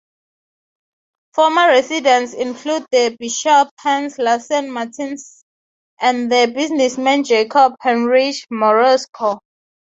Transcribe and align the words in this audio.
Former 1.35 1.67
residents 1.67 2.33
include 2.33 2.87
the 2.91 3.15
bishop 3.19 3.69
Hans 3.81 4.17
Lassen 4.17 4.71
Martensen 4.71 5.43
and 5.99 6.31
the 6.31 6.51
businessman 6.55 7.23
Jacob 7.23 7.75
Heinrich 7.79 8.43
Moresco. 8.49 9.37